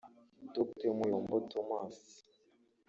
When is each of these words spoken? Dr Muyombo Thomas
Dr 0.55 0.91
Muyombo 0.97 1.35
Thomas 1.51 1.95